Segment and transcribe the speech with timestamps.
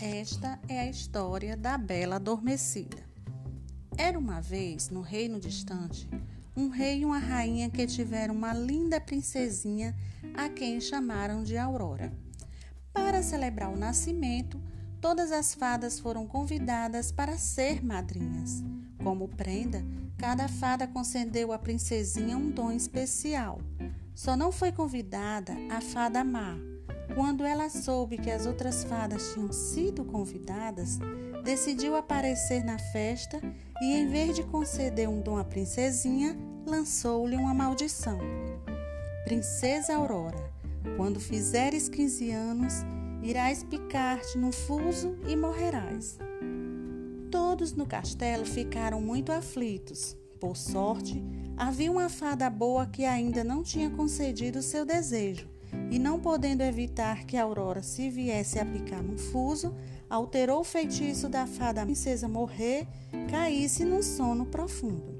[0.00, 3.02] Esta é a história da Bela Adormecida.
[3.96, 6.08] Era uma vez, no reino distante,
[6.56, 9.92] um rei e uma rainha que tiveram uma linda princesinha
[10.34, 12.12] a quem chamaram de Aurora.
[12.92, 14.62] Para celebrar o nascimento,
[15.00, 18.62] todas as fadas foram convidadas para ser madrinhas.
[19.02, 19.84] Como prenda,
[20.16, 23.60] cada fada concedeu à princesinha um dom especial.
[24.14, 26.56] Só não foi convidada a fada má,
[27.14, 30.98] quando ela soube que as outras fadas tinham sido convidadas,
[31.42, 33.40] decidiu aparecer na festa
[33.80, 38.18] e, em vez de conceder um dom à princesinha, lançou-lhe uma maldição.
[39.24, 40.52] Princesa Aurora,
[40.96, 42.74] quando fizeres 15 anos,
[43.22, 46.18] irás picar-te no fuso e morrerás.
[47.30, 50.16] Todos no castelo ficaram muito aflitos.
[50.40, 51.22] Por sorte,
[51.56, 55.57] havia uma fada boa que ainda não tinha concedido seu desejo
[55.90, 59.74] e não podendo evitar que a Aurora se viesse a picar no fuso,
[60.08, 62.86] alterou o feitiço da fada princesa morrer,
[63.30, 65.18] caísse num sono profundo.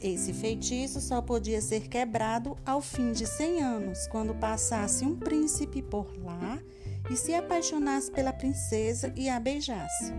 [0.00, 5.82] Esse feitiço só podia ser quebrado ao fim de cem anos, quando passasse um príncipe
[5.82, 6.58] por lá
[7.10, 10.12] e se apaixonasse pela princesa e a beijasse.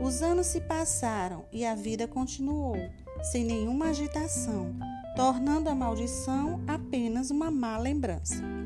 [0.00, 2.76] Os anos se passaram e a vida continuou,
[3.22, 4.74] sem nenhuma agitação,
[5.16, 8.57] tornando a maldição apenas uma má lembrança.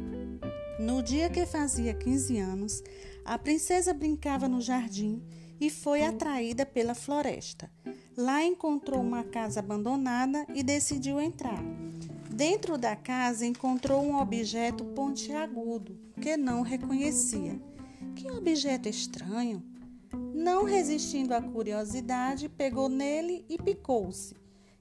[0.79, 2.83] No dia que fazia 15 anos,
[3.25, 5.23] a princesa brincava no jardim
[5.61, 7.71] e foi atraída pela floresta.
[8.17, 11.63] Lá encontrou uma casa abandonada e decidiu entrar.
[12.35, 17.61] Dentro da casa encontrou um objeto pontiagudo que não reconhecia.
[18.17, 19.63] Que objeto estranho!
[20.35, 24.35] Não resistindo à curiosidade, pegou nele e picou-se.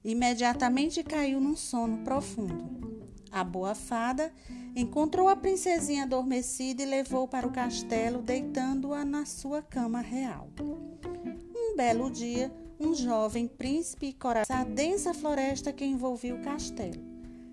[0.04, 2.91] Imediatamente caiu num sono profundo.
[3.32, 4.30] A boa fada
[4.76, 10.50] encontrou a princesinha adormecida e levou para o castelo, deitando-a na sua cama real.
[10.60, 17.02] Um belo dia, um jovem príncipe coração a densa floresta que envolvia o castelo.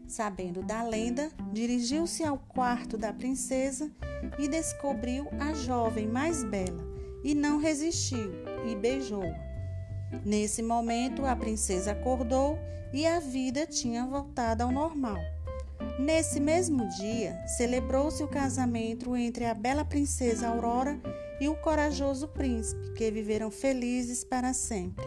[0.05, 3.89] Sabendo da lenda, dirigiu-se ao quarto da princesa
[4.37, 6.83] e descobriu a jovem mais bela,
[7.23, 8.33] e não resistiu
[8.69, 9.49] e beijou-a.
[10.25, 12.57] Nesse momento, a princesa acordou
[12.91, 15.19] e a vida tinha voltado ao normal.
[15.97, 20.99] Nesse mesmo dia, celebrou-se o casamento entre a bela princesa Aurora
[21.39, 25.05] e o corajoso príncipe, que viveram felizes para sempre.